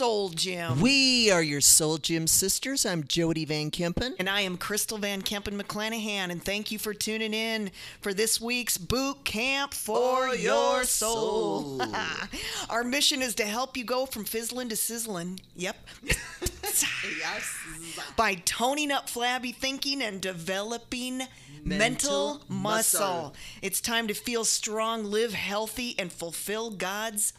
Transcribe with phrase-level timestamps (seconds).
[0.00, 0.80] welcome to the Soul Gym.
[0.80, 2.86] We are your Soul Gym sisters.
[2.86, 4.14] I'm Jody Van Kempen.
[4.18, 7.70] And I am Crystal Van Kempen McClanahan, and thank you for tuning in
[8.00, 11.78] for this week's boot camp for, For your your soul.
[11.80, 11.92] soul.
[12.70, 15.40] Our mission is to help you go from fizzling to sizzling.
[15.56, 15.76] Yep.
[16.04, 17.56] yes.
[18.16, 21.18] By toning up flabby thinking and developing
[21.64, 23.00] mental, Mental muscle.
[23.00, 23.34] muscle.
[23.62, 27.32] It's time to feel strong, live healthy, and fulfill God's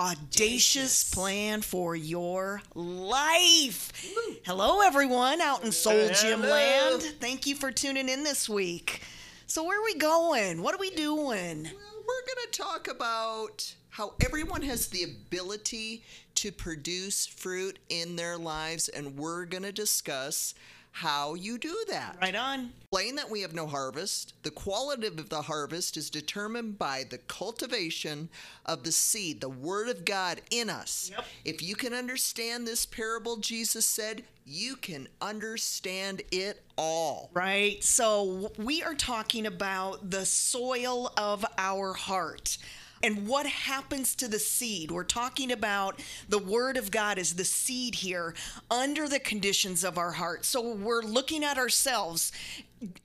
[0.00, 3.92] audacious plan for your life.
[4.46, 7.02] Hello, everyone out in Soul Gym Land.
[7.20, 9.02] Thank you for tuning in this week.
[9.46, 10.62] So, where are we going?
[10.62, 11.64] What are we doing?
[11.64, 16.02] Well, we're going to talk about how everyone has the ability
[16.36, 20.54] to produce fruit in their lives, and we're going to discuss
[20.92, 22.16] how you do that.
[22.20, 22.72] Right on.
[22.82, 24.34] Explain that we have no harvest.
[24.42, 28.28] The quality of the harvest is determined by the cultivation
[28.66, 31.10] of the seed, the Word of God in us.
[31.14, 31.24] Yep.
[31.44, 37.30] If you can understand this parable, Jesus said, you can understand it all.
[37.32, 37.82] Right.
[37.84, 42.58] So we are talking about the soil of our heart.
[43.02, 44.90] And what happens to the seed?
[44.90, 48.34] We're talking about the Word of God as the seed here
[48.70, 50.44] under the conditions of our heart.
[50.44, 52.32] So we're looking at ourselves.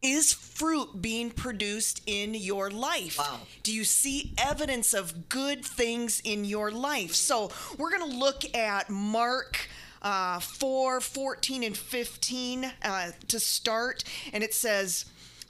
[0.02, 3.20] Is fruit being produced in your life?
[3.20, 3.40] Wow.
[3.64, 7.14] Do you see evidence of good things in your life?
[7.14, 9.68] So we're going to look at Mark
[10.02, 14.04] uh, 4, 14, and 15 uh, to start.
[14.32, 15.06] And it says,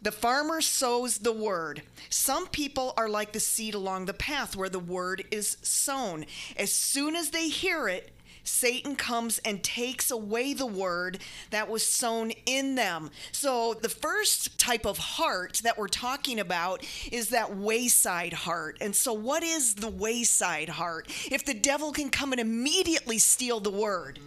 [0.05, 1.81] the farmer sows the word.
[2.11, 6.27] Some people are like the seed along the path where the word is sown.
[6.55, 8.11] As soon as they hear it,
[8.43, 11.17] Satan comes and takes away the word
[11.49, 13.09] that was sown in them.
[13.31, 18.77] So, the first type of heart that we're talking about is that wayside heart.
[18.81, 21.07] And so, what is the wayside heart?
[21.31, 24.19] If the devil can come and immediately steal the word,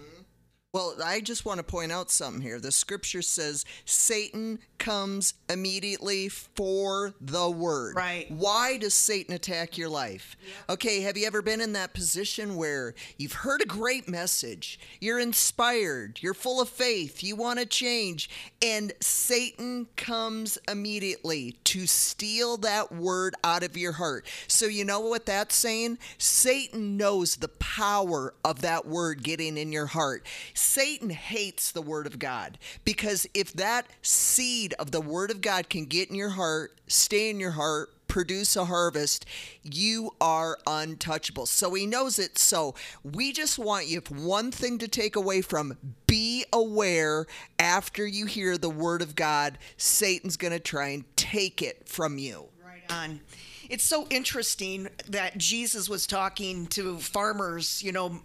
[0.75, 2.61] Well, I just want to point out something here.
[2.61, 7.97] The scripture says Satan comes immediately for the word.
[7.97, 8.31] Right.
[8.31, 10.37] Why does Satan attack your life?
[10.69, 15.19] Okay, have you ever been in that position where you've heard a great message, you're
[15.19, 18.29] inspired, you're full of faith, you want to change,
[18.61, 24.27] and Satan comes immediately to steal that word out of your heart?
[24.49, 25.99] So, you know what that's saying?
[26.19, 30.27] Satan knows the power of that word getting in your heart.
[30.59, 35.69] Satan hates the word of God because if that seed of the word of God
[35.69, 39.25] can get in your heart, stay in your heart, produce a harvest,
[39.63, 41.47] you are untouchable.
[41.47, 42.39] So he knows it.
[42.39, 42.75] So
[43.05, 45.77] we just want you, if one thing to take away from,
[46.07, 47.27] be aware
[47.59, 52.19] after you hear the word of God, Satan's going to try and take it from
[52.19, 52.49] you.
[52.65, 53.21] Right on.
[53.69, 58.21] It's so interesting that Jesus was talking to farmers, you know,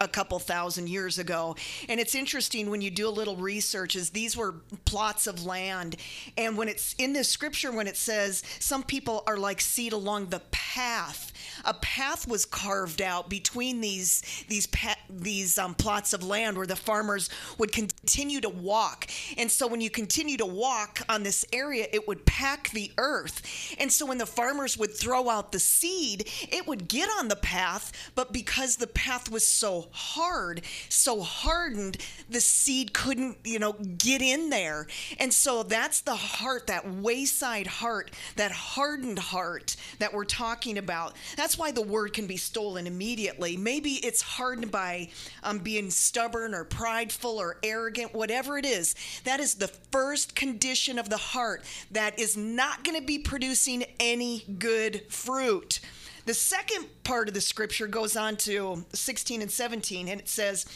[0.00, 1.56] a- couple thousand years ago.
[1.88, 4.54] And it's interesting when you do a little research is these were
[4.84, 5.96] plots of land.
[6.38, 10.26] And when it's in the scripture when it says some people are like seed along
[10.26, 11.32] the path,
[11.64, 16.66] a path was carved out between these these pa- these um, plots of land where
[16.66, 19.08] the farmers would continue to walk.
[19.36, 23.42] And so when you continue to walk on this area, it would pack the earth.
[23.80, 27.36] And so when the farmers would throw out the seed, it would get on the
[27.36, 31.98] path, but because the path was so hard, so hardened,
[32.28, 34.86] the seed couldn't, you know, get in there.
[35.18, 41.14] And so that's the heart, that wayside heart, that hardened heart that we're talking about.
[41.36, 43.56] That's why the word can be stolen immediately.
[43.56, 45.08] Maybe it's hardened by
[45.42, 48.94] um, being stubborn or prideful or arrogant, whatever it is.
[49.24, 53.84] That is the first condition of the heart that is not going to be producing
[54.00, 55.80] any good fruit.
[56.26, 60.66] The second part of the scripture goes on to 16 and 17, and it says,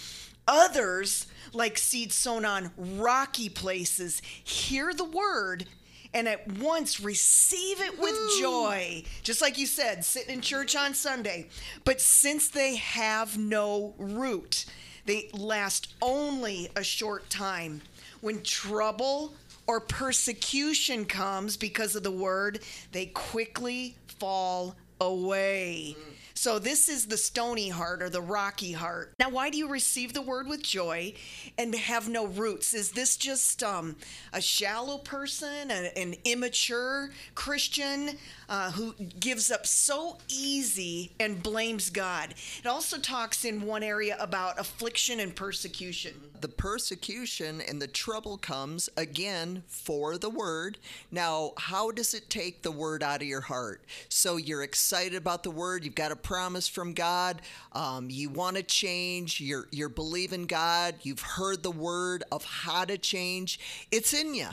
[0.46, 5.66] Others, like seeds sown on rocky places, hear the word
[6.14, 9.02] and at once receive it with joy.
[9.22, 11.48] Just like you said, sitting in church on Sunday.
[11.84, 14.64] But since they have no root,
[15.06, 17.82] they last only a short time.
[18.20, 19.34] When trouble
[19.68, 22.60] or persecution comes because of the word,
[22.90, 25.94] they quickly fall away.
[26.40, 29.12] So, this is the stony heart or the rocky heart.
[29.18, 31.14] Now, why do you receive the word with joy
[31.58, 32.74] and have no roots?
[32.74, 33.96] Is this just um,
[34.32, 38.10] a shallow person, an, an immature Christian
[38.48, 42.34] uh, who gives up so easy and blames God?
[42.60, 46.14] It also talks in one area about affliction and persecution.
[46.40, 50.78] The persecution and the trouble comes again for the word.
[51.10, 53.82] Now, how does it take the word out of your heart?
[54.08, 57.40] So you're excited about the word, you've got a promise from God,
[57.72, 62.84] um, you want to change, you're, you're believing God, you've heard the word of how
[62.84, 63.58] to change,
[63.90, 64.48] it's in you.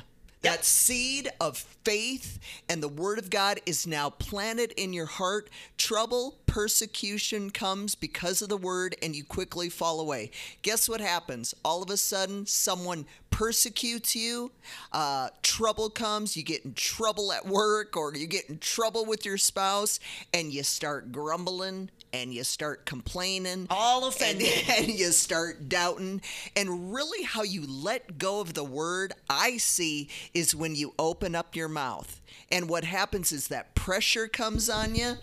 [0.45, 2.37] That seed of faith
[2.69, 5.49] and the word of God is now planted in your heart.
[5.77, 10.29] Trouble, persecution comes because of the word, and you quickly fall away.
[10.61, 11.55] Guess what happens?
[11.65, 14.51] All of a sudden, someone persecutes you,
[14.93, 19.25] uh, trouble comes, you get in trouble at work or you get in trouble with
[19.25, 19.99] your spouse,
[20.33, 23.67] and you start grumbling and you start complaining.
[23.69, 24.47] All and, offended.
[24.77, 26.21] and you start doubting.
[26.55, 31.33] And really, how you let go of the word I see is when you open
[31.33, 32.21] up your mouth.
[32.51, 35.13] And what happens is that pressure comes on you,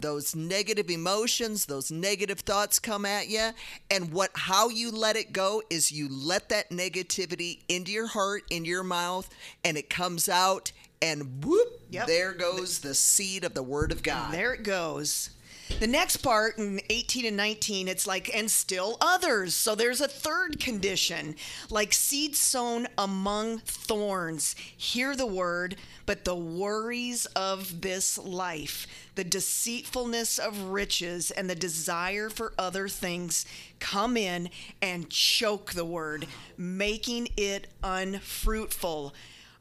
[0.00, 3.50] those negative emotions, those negative thoughts come at you,
[3.90, 8.42] and what how you let it go is you let that negativity into your heart,
[8.50, 9.28] into your mouth,
[9.62, 12.06] and it comes out and whoop, Yep.
[12.06, 14.32] there goes the seed of the word of God.
[14.32, 15.30] There it goes.
[15.80, 19.52] The next part in 18 and 19, it's like, and still others.
[19.54, 21.34] So there's a third condition,
[21.70, 24.54] like seed sown among thorns.
[24.76, 25.74] Hear the word,
[26.06, 28.86] but the worries of this life,
[29.16, 33.44] the deceitfulness of riches, and the desire for other things
[33.80, 36.26] come in and choke the word,
[36.56, 39.12] making it unfruitful.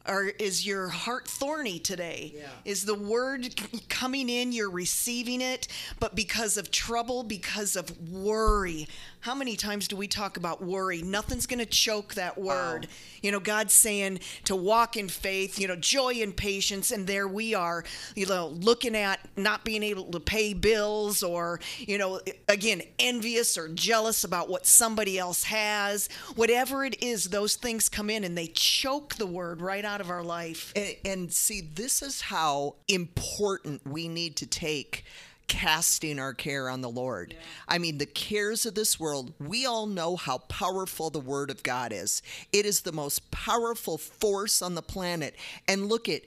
[0.07, 2.33] Or is your heart thorny today?
[2.35, 2.47] Yeah.
[2.65, 3.55] Is the word
[3.89, 5.67] coming in, you're receiving it,
[5.99, 8.87] but because of trouble, because of worry?
[9.21, 11.03] How many times do we talk about worry?
[11.03, 12.87] Nothing's going to choke that word.
[13.21, 17.27] You know, God's saying to walk in faith, you know, joy and patience, and there
[17.27, 17.83] we are,
[18.15, 23.57] you know, looking at not being able to pay bills or, you know, again, envious
[23.57, 26.09] or jealous about what somebody else has.
[26.35, 30.09] Whatever it is, those things come in and they choke the word right out of
[30.09, 30.71] our life.
[30.75, 35.03] And, and see, this is how important we need to take
[35.47, 37.35] casting our care on the Lord.
[37.67, 41.61] I mean, the cares of this world, we all know how powerful the Word of
[41.61, 42.21] God is.
[42.53, 45.35] It is the most powerful force on the planet.
[45.67, 46.21] And look at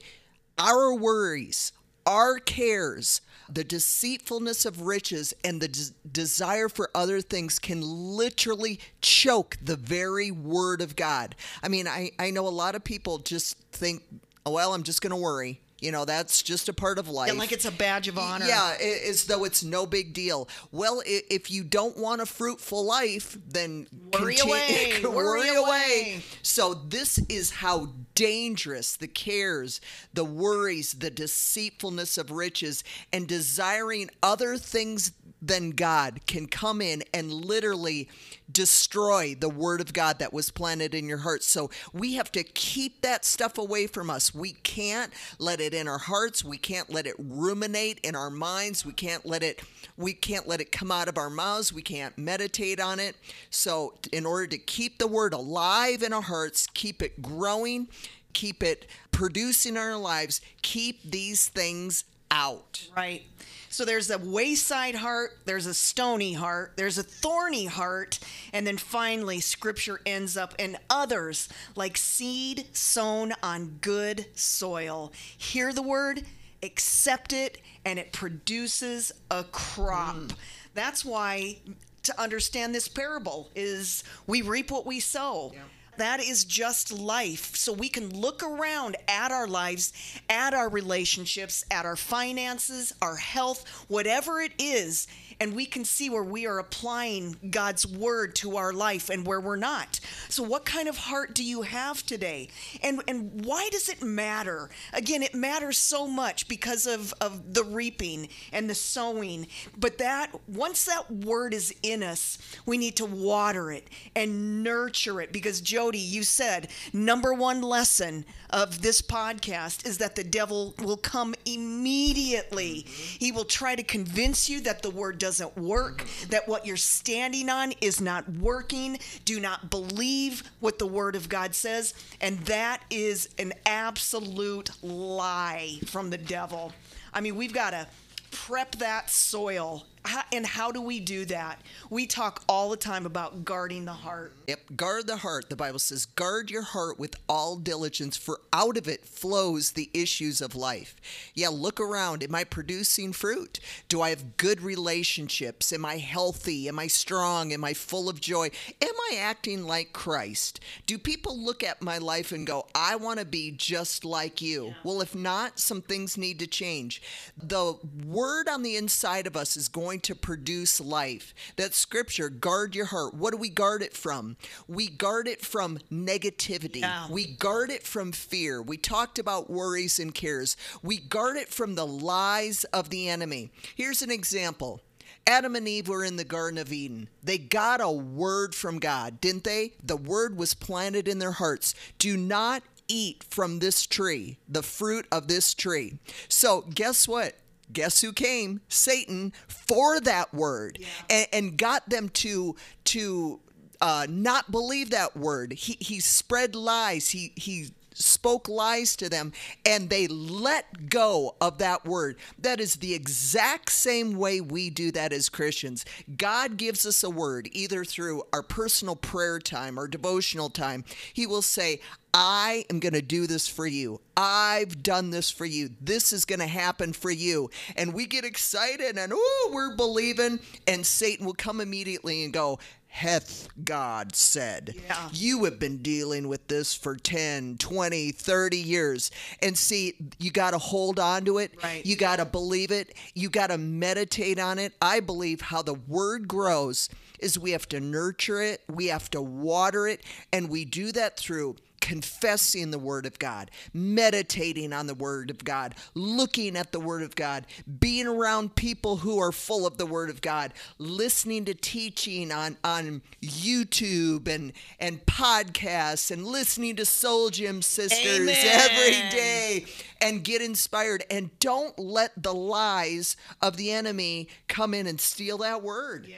[0.59, 1.71] our worries,
[2.05, 8.79] our cares, the deceitfulness of riches, and the des- desire for other things can literally
[9.01, 11.35] choke the very Word of God.
[11.63, 14.03] I mean, I, I know a lot of people just think,
[14.45, 15.61] oh, well, I'm just going to worry.
[15.85, 17.29] You know, that's just a part of life.
[17.29, 18.47] And like it's a badge of honor.
[18.47, 18.75] Yeah,
[19.07, 20.49] as though it's no big deal.
[20.71, 25.57] Well, if you don't want a fruitful life, then Worry away, worry worry away.
[25.59, 26.21] away.
[26.41, 29.79] So this is how dangerous the cares,
[30.11, 32.83] the worries, the deceitfulness of riches,
[33.13, 35.11] and desiring other things
[35.41, 38.09] than God can come in and literally
[38.51, 41.43] destroy the word of God that was planted in your heart.
[41.43, 44.33] So we have to keep that stuff away from us.
[44.33, 46.43] We can't let it in our hearts.
[46.43, 48.85] We can't let it ruminate in our minds.
[48.85, 49.61] We can't let it
[49.97, 51.71] we can't let it come out of our mouths.
[51.71, 53.15] We can't meditate on it.
[53.49, 57.87] So in order to keep the word alive in our hearts, keep it growing,
[58.33, 62.87] keep it producing in our lives, keep these things out.
[62.95, 63.23] Right.
[63.69, 68.19] So there's a wayside heart, there's a stony heart, there's a thorny heart,
[68.53, 75.11] and then finally, scripture ends up in others like seed sown on good soil.
[75.37, 76.23] Hear the word,
[76.63, 80.15] accept it, and it produces a crop.
[80.15, 80.35] Mm.
[80.73, 81.57] That's why
[82.03, 85.53] to understand this parable is we reap what we sow.
[85.97, 87.55] That is just life.
[87.55, 89.93] So we can look around at our lives,
[90.29, 95.07] at our relationships, at our finances, our health, whatever it is,
[95.39, 99.39] and we can see where we are applying God's word to our life and where
[99.39, 99.99] we're not.
[100.29, 102.49] So what kind of heart do you have today?
[102.81, 104.69] And and why does it matter?
[104.93, 109.47] Again, it matters so much because of of the reaping and the sowing.
[109.77, 115.21] But that once that word is in us, we need to water it and nurture
[115.21, 120.73] it because Jody, you said number one lesson of this podcast is that the devil
[120.81, 122.87] will come immediately.
[122.87, 123.17] Mm-hmm.
[123.23, 126.29] He will try to convince you that the word doesn't work, mm-hmm.
[126.31, 128.97] that what you're standing on is not working.
[129.25, 135.77] Do not believe what the word of God says, and that is an absolute lie
[135.85, 136.73] from the devil.
[137.13, 137.85] I mean, we've got to
[138.31, 139.85] prep that soil.
[140.05, 141.61] How, and how do we do that?
[141.89, 144.33] We talk all the time about guarding the heart.
[144.47, 145.49] Yep, guard the heart.
[145.49, 149.89] The Bible says, guard your heart with all diligence, for out of it flows the
[149.93, 150.95] issues of life.
[151.33, 152.23] Yeah, look around.
[152.23, 153.59] Am I producing fruit?
[153.89, 155.73] Do I have good relationships?
[155.73, 156.67] Am I healthy?
[156.67, 157.51] Am I strong?
[157.51, 158.51] Am I full of joy?
[158.81, 160.59] Am I acting like Christ?
[160.85, 164.75] Do people look at my life and go, I want to be just like you?
[164.83, 167.01] Well, if not, some things need to change.
[167.37, 171.33] The word on the inside of us is going going to produce life.
[171.55, 173.13] That scripture, guard your heart.
[173.13, 174.35] What do we guard it from?
[174.67, 176.81] We guard it from negativity.
[176.81, 177.07] Yeah.
[177.09, 178.61] We guard it from fear.
[178.61, 180.57] We talked about worries and cares.
[180.83, 183.51] We guard it from the lies of the enemy.
[183.75, 184.81] Here's an example.
[185.27, 187.07] Adam and Eve were in the Garden of Eden.
[187.23, 189.73] They got a word from God, didn't they?
[189.81, 191.73] The word was planted in their hearts.
[191.99, 195.99] Do not eat from this tree, the fruit of this tree.
[196.27, 197.35] So, guess what?
[197.71, 198.61] Guess who came?
[198.69, 200.79] Satan for that word
[201.09, 202.55] and, and got them to
[202.85, 203.39] to
[203.81, 205.53] uh, not believe that word.
[205.53, 207.09] He he spread lies.
[207.09, 209.31] He he spoke lies to them
[209.65, 212.17] and they let go of that word.
[212.37, 215.85] That is the exact same way we do that as Christians.
[216.17, 220.83] God gives us a word either through our personal prayer time or devotional time.
[221.13, 221.79] He will say,
[222.17, 223.99] I am going to do this for you.
[224.15, 225.71] I've done this for you.
[225.81, 227.49] This is going to happen for you.
[227.75, 230.39] And we get excited and, oh, we're believing.
[230.65, 232.59] And Satan will come immediately and go,
[232.95, 234.73] hath God said.
[234.87, 235.09] Yeah.
[235.11, 239.11] You have been dealing with this for 10, 20, 30 years.
[239.41, 241.51] And see, you got to hold on to it.
[241.61, 241.85] Right.
[241.85, 242.95] You got to believe it.
[243.13, 244.71] You got to meditate on it.
[244.81, 246.87] I believe how the word grows
[247.19, 251.17] is we have to nurture it, we have to water it, and we do that
[251.17, 256.79] through confessing the Word of God, meditating on the Word of God, looking at the
[256.79, 257.45] Word of God,
[257.79, 262.57] being around people who are full of the Word of God, listening to teaching on,
[262.63, 268.35] on YouTube and, and podcasts, and listening to Soul Gym Sisters Amen.
[268.43, 269.65] every day
[270.01, 271.03] and get inspired.
[271.11, 276.07] And don't let the lies of the enemy come in and steal that Word.
[276.09, 276.15] Yeah.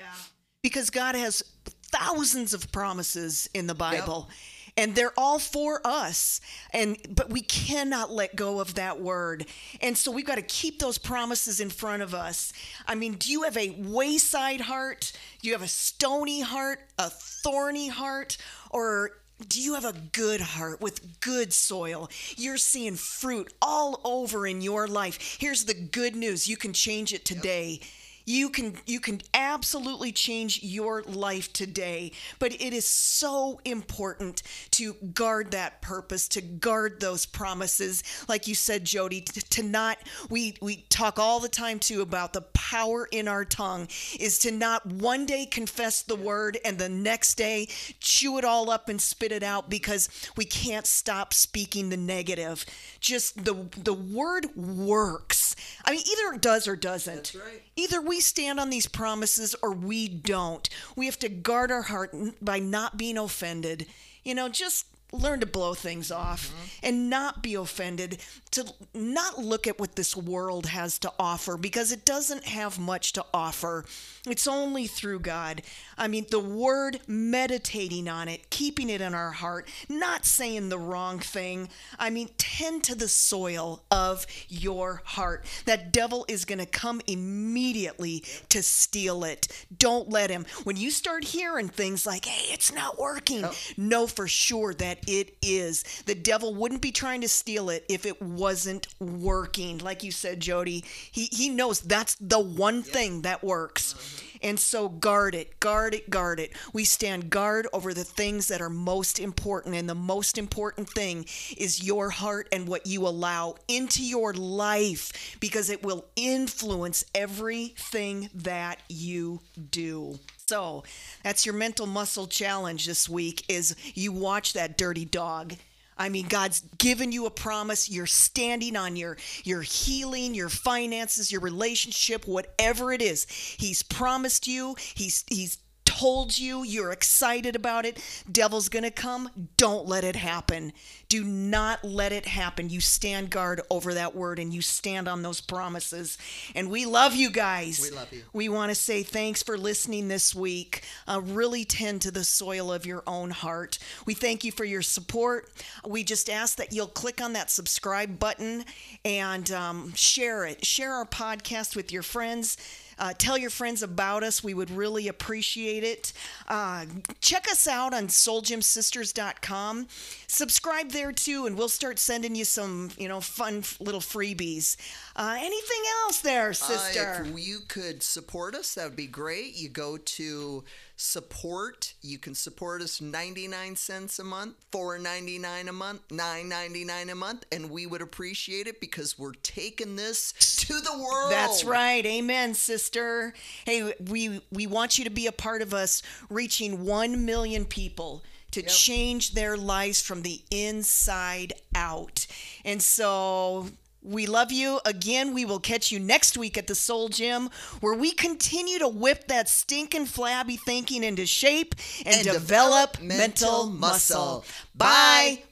[0.63, 1.43] Because God has
[1.91, 4.29] thousands of promises in the Bible.
[4.77, 6.39] And they're all for us.
[6.71, 9.45] And but we cannot let go of that word.
[9.81, 12.53] And so we've got to keep those promises in front of us.
[12.87, 15.11] I mean, do you have a wayside heart?
[15.41, 18.37] Do you have a stony heart, a thorny heart,
[18.69, 19.11] or
[19.47, 22.09] do you have a good heart with good soil?
[22.35, 25.37] You're seeing fruit all over in your life.
[25.39, 26.47] Here's the good news.
[26.47, 27.81] You can change it today
[28.27, 34.93] you can you can absolutely change your life today but it is so important to
[35.13, 38.03] guard that purpose to guard those promises.
[38.27, 39.97] Like you said jody to, not
[40.29, 43.87] we we talk all the time too about the power in our tongue
[44.19, 47.67] is to not one day confess the word and the next day
[47.99, 52.65] chew it all up and spit it out because we can't stop speaking the negative.
[52.99, 55.46] Just the the word works
[55.85, 57.61] i mean either it does or doesn't right.
[57.77, 60.67] Either we stand on these promises or we don't.
[60.95, 63.85] We have to guard our heart by not being offended.
[64.23, 66.85] You know, just learn to blow things off mm-hmm.
[66.85, 68.17] and not be offended,
[68.51, 73.13] to not look at what this world has to offer because it doesn't have much
[73.13, 73.85] to offer.
[74.27, 75.61] It's only through God.
[75.97, 80.77] I mean, the word, meditating on it, keeping it in our heart, not saying the
[80.77, 81.69] wrong thing.
[81.97, 85.45] I mean, tend to the soil of your heart.
[85.65, 89.47] That devil is going to come immediately to steal it.
[89.77, 90.45] Don't let him.
[90.65, 93.45] When you start hearing things like, hey, it's not working,
[93.77, 95.83] know for sure that it is.
[96.05, 99.77] The devil wouldn't be trying to steal it if it wasn't working.
[99.79, 103.93] Like you said, Jody, he, he knows that's the one thing that works.
[103.93, 104.36] Mm-hmm.
[104.41, 106.53] And so guard it, guard it, guard it.
[106.73, 109.75] We stand guard over the things that are most important.
[109.75, 111.25] And the most important thing
[111.57, 118.29] is your heart and what you allow into your life because it will influence everything
[118.33, 119.41] that you
[119.71, 120.19] do.
[120.47, 120.83] So
[121.23, 125.55] that's your mental muscle challenge this week is you watch that dirty dog.
[125.97, 127.89] I mean, God's given you a promise.
[127.89, 133.25] You're standing on your your healing, your finances, your relationship, whatever it is.
[133.29, 134.75] He's promised you.
[134.95, 135.57] He's he's
[135.97, 136.63] told you.
[136.63, 138.01] You're excited about it.
[138.31, 139.29] Devil's gonna come.
[139.57, 140.73] Don't let it happen.
[141.09, 142.69] Do not let it happen.
[142.69, 146.17] You stand guard over that word and you stand on those promises.
[146.53, 147.79] And we love you guys.
[147.81, 148.23] We love you.
[148.33, 150.83] We want to say thanks for listening this week.
[151.07, 153.79] Uh, really tend to the soil of your own heart.
[154.05, 155.49] We thank you for your support.
[155.85, 158.65] We just ask that you'll click on that subscribe button
[159.05, 160.65] and um, share it.
[160.65, 162.57] Share our podcast with your friends.
[162.99, 164.43] Uh, tell your friends about us.
[164.43, 166.13] We would really appreciate it.
[166.47, 166.85] Uh,
[167.21, 169.87] check us out on soulgymsisters.com.
[170.27, 174.75] Subscribe there too, and we'll start sending you some, you know, fun f- little freebies.
[175.15, 177.23] Uh, anything else there, sister?
[177.25, 179.55] Uh, if you could support us, that would be great.
[179.55, 180.63] You go to
[180.97, 181.93] support.
[182.01, 187.69] You can support us 99 cents a month, 4.99 a month, 9.99 a month, and
[187.69, 190.33] we would appreciate it because we're taking this
[190.67, 191.31] to the world.
[191.31, 192.05] That's right.
[192.05, 193.33] Amen, sister.
[193.65, 198.23] Hey, we we want you to be a part of us reaching 1 million people
[198.51, 198.69] to Yep.
[198.71, 202.25] change their lives from the inside out.
[202.65, 203.67] And so
[204.01, 204.79] we love you.
[204.85, 207.49] Again, we will catch you next week at the Soul Gym
[207.81, 211.75] where we continue to whip that stinking flabby thinking into shape
[212.05, 214.17] and, And develop, develop mental muscle.
[214.43, 214.45] muscle.
[214.75, 215.43] Bye.